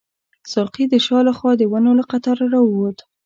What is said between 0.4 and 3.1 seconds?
ساقي د شا له خوا د ونو له قطاره راووت.